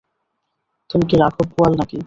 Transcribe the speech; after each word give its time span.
তুমি 0.89 1.03
কি 1.09 1.15
রাঘব 1.17 1.47
বোয়াল 1.51 1.73
না-কি? 1.79 1.99